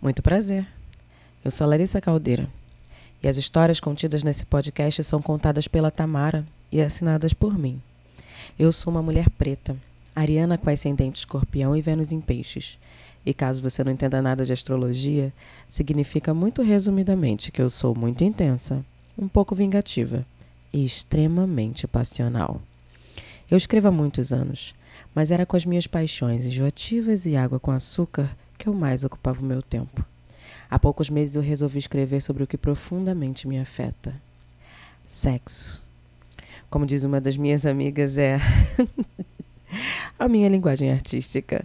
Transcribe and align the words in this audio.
Muito 0.00 0.22
prazer. 0.22 0.64
Eu 1.44 1.50
sou 1.50 1.66
Larissa 1.66 2.00
Caldeira 2.00 2.48
e 3.20 3.26
as 3.26 3.36
histórias 3.36 3.80
contidas 3.80 4.22
nesse 4.22 4.44
podcast 4.44 5.02
são 5.02 5.20
contadas 5.20 5.66
pela 5.66 5.90
Tamara 5.90 6.46
e 6.70 6.80
assinadas 6.80 7.32
por 7.32 7.58
mim. 7.58 7.82
Eu 8.56 8.70
sou 8.70 8.92
uma 8.92 9.02
mulher 9.02 9.28
preta, 9.30 9.76
ariana 10.14 10.56
com 10.56 10.70
ascendente 10.70 11.18
escorpião 11.18 11.76
e 11.76 11.80
Vênus 11.80 12.12
em 12.12 12.20
peixes. 12.20 12.78
E 13.26 13.34
caso 13.34 13.60
você 13.60 13.82
não 13.82 13.90
entenda 13.90 14.22
nada 14.22 14.44
de 14.44 14.52
astrologia, 14.52 15.32
significa 15.68 16.32
muito 16.32 16.62
resumidamente 16.62 17.50
que 17.50 17.60
eu 17.60 17.68
sou 17.68 17.92
muito 17.92 18.22
intensa, 18.22 18.84
um 19.18 19.26
pouco 19.26 19.52
vingativa 19.52 20.24
e 20.72 20.84
extremamente 20.84 21.88
passional. 21.88 22.62
Eu 23.50 23.56
escrevo 23.56 23.88
há 23.88 23.90
muitos 23.90 24.32
anos, 24.32 24.76
mas 25.12 25.32
era 25.32 25.44
com 25.44 25.56
as 25.56 25.66
minhas 25.66 25.88
paixões 25.88 26.46
enjoativas 26.46 27.26
e 27.26 27.36
água 27.36 27.58
com 27.58 27.72
açúcar 27.72 28.30
que 28.58 28.68
eu 28.68 28.74
mais 28.74 29.04
ocupava 29.04 29.40
o 29.40 29.44
meu 29.44 29.62
tempo. 29.62 30.04
Há 30.68 30.78
poucos 30.78 31.08
meses 31.08 31.36
eu 31.36 31.42
resolvi 31.42 31.78
escrever 31.78 32.20
sobre 32.20 32.42
o 32.42 32.46
que 32.46 32.58
profundamente 32.58 33.48
me 33.48 33.58
afeta: 33.58 34.14
sexo. 35.06 35.82
Como 36.68 36.84
diz 36.84 37.04
uma 37.04 37.20
das 37.20 37.36
minhas 37.36 37.64
amigas, 37.64 38.18
é 38.18 38.38
a 40.18 40.28
minha 40.28 40.48
linguagem 40.48 40.90
artística. 40.90 41.64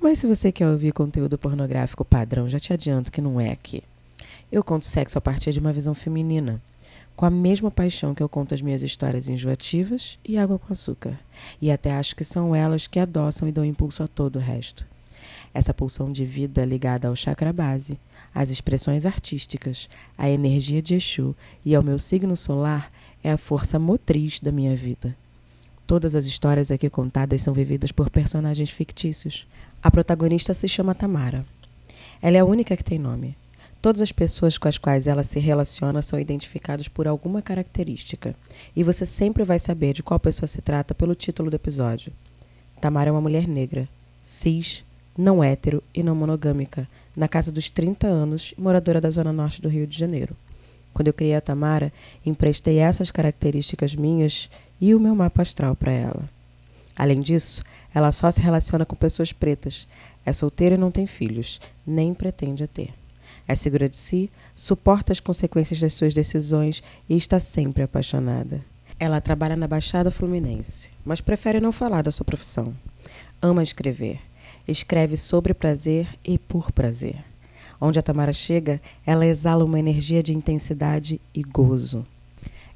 Mas 0.00 0.20
se 0.20 0.26
você 0.26 0.50
quer 0.50 0.68
ouvir 0.68 0.92
conteúdo 0.92 1.36
pornográfico 1.36 2.04
padrão, 2.04 2.48
já 2.48 2.58
te 2.58 2.72
adianto 2.72 3.12
que 3.12 3.20
não 3.20 3.38
é 3.38 3.50
aqui. 3.50 3.82
Eu 4.50 4.62
conto 4.62 4.86
sexo 4.86 5.18
a 5.18 5.20
partir 5.20 5.52
de 5.52 5.58
uma 5.58 5.72
visão 5.72 5.94
feminina, 5.94 6.60
com 7.16 7.26
a 7.26 7.30
mesma 7.30 7.70
paixão 7.70 8.14
que 8.14 8.22
eu 8.22 8.28
conto 8.28 8.54
as 8.54 8.62
minhas 8.62 8.82
histórias 8.82 9.28
enjoativas 9.28 10.18
e 10.24 10.38
água 10.38 10.58
com 10.58 10.72
açúcar. 10.72 11.18
E 11.60 11.70
até 11.70 11.92
acho 11.92 12.16
que 12.16 12.24
são 12.24 12.54
elas 12.54 12.86
que 12.86 12.98
adoçam 12.98 13.46
e 13.46 13.52
dão 13.52 13.64
impulso 13.64 14.02
a 14.02 14.08
todo 14.08 14.36
o 14.36 14.42
resto. 14.42 14.86
Essa 15.54 15.72
pulsão 15.72 16.10
de 16.10 16.24
vida 16.24 16.64
ligada 16.64 17.06
ao 17.06 17.14
chakra 17.14 17.52
base, 17.52 17.96
às 18.34 18.50
expressões 18.50 19.06
artísticas, 19.06 19.88
à 20.18 20.28
energia 20.28 20.82
de 20.82 20.96
Exu 20.96 21.34
e 21.64 21.74
ao 21.74 21.82
meu 21.82 21.98
signo 21.98 22.36
solar 22.36 22.90
é 23.22 23.30
a 23.30 23.38
força 23.38 23.78
motriz 23.78 24.40
da 24.40 24.50
minha 24.50 24.74
vida. 24.74 25.16
Todas 25.86 26.16
as 26.16 26.26
histórias 26.26 26.70
aqui 26.70 26.90
contadas 26.90 27.40
são 27.40 27.54
vividas 27.54 27.92
por 27.92 28.10
personagens 28.10 28.70
fictícios. 28.70 29.46
A 29.82 29.90
protagonista 29.90 30.52
se 30.52 30.66
chama 30.66 30.94
Tamara. 30.94 31.46
Ela 32.20 32.38
é 32.38 32.40
a 32.40 32.44
única 32.44 32.76
que 32.76 32.82
tem 32.82 32.98
nome. 32.98 33.36
Todas 33.80 34.00
as 34.00 34.10
pessoas 34.10 34.56
com 34.56 34.66
as 34.66 34.78
quais 34.78 35.06
ela 35.06 35.22
se 35.22 35.38
relaciona 35.38 36.00
são 36.00 36.18
identificadas 36.18 36.88
por 36.88 37.06
alguma 37.06 37.42
característica, 37.42 38.34
e 38.74 38.82
você 38.82 39.04
sempre 39.04 39.44
vai 39.44 39.58
saber 39.58 39.92
de 39.92 40.02
qual 40.02 40.18
pessoa 40.18 40.46
se 40.46 40.62
trata 40.62 40.94
pelo 40.94 41.14
título 41.14 41.50
do 41.50 41.56
episódio. 41.56 42.10
Tamara 42.80 43.10
é 43.10 43.12
uma 43.12 43.20
mulher 43.20 43.46
negra, 43.46 43.86
cis, 44.24 44.82
não 45.16 45.42
hétero 45.42 45.82
e 45.94 46.02
não 46.02 46.14
monogâmica, 46.14 46.88
na 47.16 47.28
casa 47.28 47.52
dos 47.52 47.70
30 47.70 48.06
anos, 48.06 48.54
moradora 48.58 49.00
da 49.00 49.10
zona 49.10 49.32
norte 49.32 49.62
do 49.62 49.68
Rio 49.68 49.86
de 49.86 49.98
Janeiro. 49.98 50.36
Quando 50.92 51.08
eu 51.08 51.14
criei 51.14 51.34
a 51.34 51.40
Tamara, 51.40 51.92
emprestei 52.24 52.78
essas 52.78 53.10
características 53.10 53.94
minhas 53.94 54.48
e 54.80 54.94
o 54.94 55.00
meu 55.00 55.14
mapa 55.14 55.42
astral 55.42 55.74
para 55.74 55.92
ela. 55.92 56.28
Além 56.96 57.20
disso, 57.20 57.64
ela 57.92 58.12
só 58.12 58.30
se 58.30 58.40
relaciona 58.40 58.84
com 58.84 58.94
pessoas 58.94 59.32
pretas, 59.32 59.86
é 60.24 60.32
solteira 60.32 60.76
e 60.76 60.78
não 60.78 60.90
tem 60.90 61.06
filhos, 61.06 61.60
nem 61.86 62.14
pretende 62.14 62.66
ter. 62.66 62.92
É 63.46 63.54
segura 63.54 63.88
de 63.88 63.96
si, 63.96 64.30
suporta 64.54 65.12
as 65.12 65.20
consequências 65.20 65.80
das 65.80 65.94
suas 65.94 66.14
decisões 66.14 66.82
e 67.08 67.16
está 67.16 67.38
sempre 67.38 67.82
apaixonada. 67.82 68.60
Ela 68.98 69.20
trabalha 69.20 69.56
na 69.56 69.66
Baixada 69.66 70.10
Fluminense, 70.10 70.90
mas 71.04 71.20
prefere 71.20 71.60
não 71.60 71.72
falar 71.72 72.02
da 72.02 72.10
sua 72.10 72.24
profissão. 72.24 72.72
Ama 73.42 73.62
escrever. 73.62 74.20
Escreve 74.66 75.16
sobre 75.16 75.52
prazer 75.52 76.08
e 76.24 76.38
por 76.38 76.72
prazer. 76.72 77.16
Onde 77.80 77.98
a 77.98 78.02
Tamara 78.02 78.32
chega, 78.32 78.80
ela 79.04 79.26
exala 79.26 79.64
uma 79.64 79.78
energia 79.78 80.22
de 80.22 80.32
intensidade 80.32 81.20
e 81.34 81.42
gozo. 81.42 82.06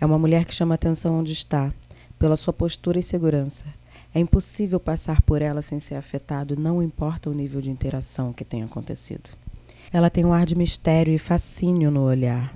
É 0.00 0.04
uma 0.04 0.18
mulher 0.18 0.44
que 0.44 0.54
chama 0.54 0.74
atenção 0.74 1.18
onde 1.18 1.32
está, 1.32 1.72
pela 2.18 2.36
sua 2.36 2.52
postura 2.52 2.98
e 2.98 3.02
segurança. 3.02 3.64
É 4.14 4.18
impossível 4.18 4.80
passar 4.80 5.20
por 5.22 5.42
ela 5.42 5.62
sem 5.62 5.78
ser 5.78 5.94
afetado, 5.94 6.58
não 6.58 6.82
importa 6.82 7.30
o 7.30 7.34
nível 7.34 7.60
de 7.60 7.70
interação 7.70 8.32
que 8.32 8.44
tenha 8.44 8.64
acontecido. 8.64 9.30
Ela 9.92 10.10
tem 10.10 10.24
um 10.24 10.32
ar 10.32 10.44
de 10.44 10.56
mistério 10.56 11.14
e 11.14 11.18
fascínio 11.18 11.90
no 11.90 12.02
olhar, 12.02 12.54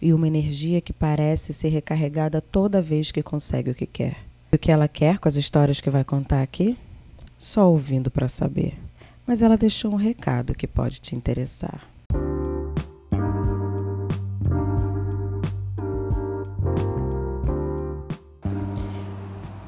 e 0.00 0.12
uma 0.12 0.26
energia 0.26 0.80
que 0.80 0.92
parece 0.92 1.52
ser 1.52 1.68
recarregada 1.68 2.40
toda 2.40 2.82
vez 2.82 3.12
que 3.12 3.22
consegue 3.22 3.70
o 3.70 3.74
que 3.74 3.86
quer. 3.86 4.16
E 4.52 4.56
o 4.56 4.58
que 4.58 4.72
ela 4.72 4.88
quer 4.88 5.18
com 5.18 5.28
as 5.28 5.36
histórias 5.36 5.80
que 5.80 5.90
vai 5.90 6.02
contar 6.04 6.42
aqui? 6.42 6.76
Só 7.38 7.70
ouvindo 7.70 8.10
para 8.10 8.28
saber 8.28 8.78
mas 9.26 9.42
ela 9.42 9.56
deixou 9.56 9.92
um 9.92 9.96
recado 9.96 10.54
que 10.54 10.66
pode 10.66 11.00
te 11.00 11.16
interessar. 11.16 11.80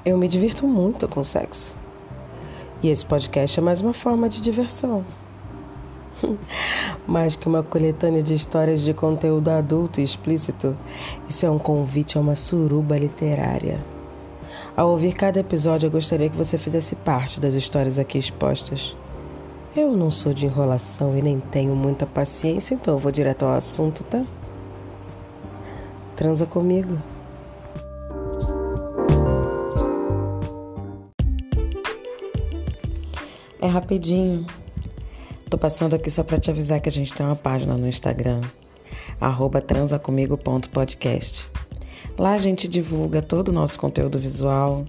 Eu 0.04 0.16
me 0.16 0.28
divirto 0.28 0.66
muito 0.66 1.08
com 1.08 1.24
sexo. 1.24 1.76
E 2.82 2.88
esse 2.88 3.04
podcast 3.04 3.58
é 3.58 3.62
mais 3.62 3.80
uma 3.80 3.92
forma 3.92 4.28
de 4.28 4.40
diversão. 4.40 5.04
mais 7.06 7.34
que 7.34 7.48
uma 7.48 7.62
coletânea 7.62 8.22
de 8.22 8.32
histórias 8.32 8.80
de 8.80 8.94
conteúdo 8.94 9.48
adulto 9.48 10.00
e 10.00 10.04
explícito, 10.04 10.76
isso 11.28 11.44
é 11.44 11.50
um 11.50 11.58
convite 11.58 12.16
a 12.16 12.20
uma 12.20 12.36
suruba 12.36 12.96
literária. 12.96 13.84
Ao 14.78 14.90
ouvir 14.90 15.12
cada 15.12 15.40
episódio, 15.40 15.88
eu 15.88 15.90
gostaria 15.90 16.30
que 16.30 16.36
você 16.36 16.56
fizesse 16.56 16.94
parte 16.94 17.40
das 17.40 17.54
histórias 17.54 17.98
aqui 17.98 18.16
expostas. 18.16 18.94
Eu 19.74 19.90
não 19.96 20.08
sou 20.08 20.32
de 20.32 20.46
enrolação 20.46 21.18
e 21.18 21.20
nem 21.20 21.40
tenho 21.40 21.74
muita 21.74 22.06
paciência, 22.06 22.76
então 22.76 22.94
eu 22.94 22.98
vou 22.98 23.10
direto 23.10 23.44
ao 23.44 23.54
assunto, 23.54 24.04
tá? 24.04 24.24
Transa 26.14 26.46
comigo. 26.46 26.96
É 33.60 33.66
rapidinho. 33.66 34.46
Tô 35.50 35.58
passando 35.58 35.96
aqui 35.96 36.08
só 36.08 36.22
para 36.22 36.38
te 36.38 36.52
avisar 36.52 36.78
que 36.78 36.88
a 36.88 36.92
gente 36.92 37.12
tem 37.12 37.26
uma 37.26 37.34
página 37.34 37.76
no 37.76 37.88
Instagram, 37.88 38.42
transacomigo.podcast. 39.66 41.57
Lá 42.18 42.32
a 42.32 42.38
gente 42.38 42.66
divulga 42.66 43.22
todo 43.22 43.48
o 43.48 43.52
nosso 43.52 43.78
conteúdo 43.78 44.18
visual. 44.18 44.84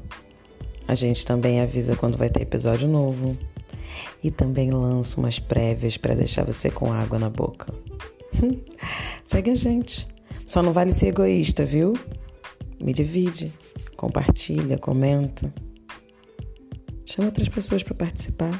A 0.87 0.95
gente 0.95 1.23
também 1.23 1.61
avisa 1.61 1.95
quando 1.95 2.17
vai 2.17 2.27
ter 2.27 2.41
episódio 2.41 2.87
novo 2.87 3.37
e 4.23 4.31
também 4.31 4.71
lanço 4.71 5.19
umas 5.19 5.37
prévias 5.37 5.95
para 5.95 6.15
deixar 6.15 6.43
você 6.43 6.71
com 6.71 6.91
água 6.91 7.19
na 7.19 7.29
boca. 7.29 7.71
Segue 9.25 9.51
a 9.51 9.55
gente. 9.55 10.07
Só 10.47 10.63
não 10.63 10.73
vale 10.73 10.91
ser 10.91 11.09
egoísta, 11.09 11.63
viu? 11.63 11.93
Me 12.81 12.93
divide, 12.93 13.53
compartilha, 13.95 14.79
comenta. 14.79 15.53
Chama 17.05 17.27
outras 17.27 17.49
pessoas 17.49 17.83
para 17.83 17.93
participar. 17.93 18.59